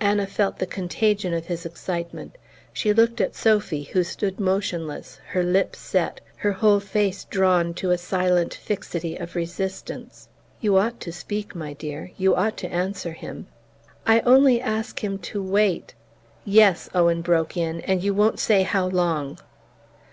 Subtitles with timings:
[0.00, 2.36] Anna felt the contagion of his excitement.
[2.72, 7.92] She looked at Sophy, who stood motionless, her lips set, her whole face drawn to
[7.92, 10.26] a silent fixity of resistance.
[10.60, 13.46] "You ought to speak, my dear you ought to answer him."
[14.04, 15.94] "I only ask him to wait"
[16.44, 19.38] "Yes," Owen, broke in, "and you won't say how long!"